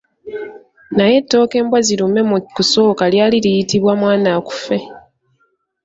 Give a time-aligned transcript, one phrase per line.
[0.95, 4.77] Naye ettooke mbwazirume mu kusooka lyali liyitibwa mwanaakufe.